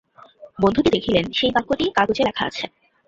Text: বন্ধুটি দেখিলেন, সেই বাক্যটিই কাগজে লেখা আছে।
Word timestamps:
বন্ধুটি 0.59 0.89
দেখিলেন, 0.93 1.25
সেই 1.31 1.51
বাক্যটিই 1.55 1.95
কাগজে 1.97 2.21
লেখা 2.27 2.43
আছে। 2.49 2.65